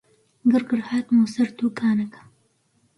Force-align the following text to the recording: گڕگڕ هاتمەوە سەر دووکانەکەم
گڕگڕ 0.51 0.81
هاتمەوە 0.89 1.27
سەر 1.35 1.47
دووکانەکەم 1.57 2.27